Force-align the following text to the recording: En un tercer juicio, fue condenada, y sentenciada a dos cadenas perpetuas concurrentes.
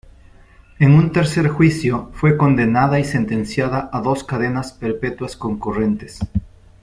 En 0.79 0.95
un 0.95 1.11
tercer 1.11 1.47
juicio, 1.49 2.09
fue 2.13 2.35
condenada, 2.35 2.99
y 2.99 3.03
sentenciada 3.03 3.87
a 3.93 4.01
dos 4.01 4.23
cadenas 4.23 4.73
perpetuas 4.73 5.35
concurrentes. 5.37 6.17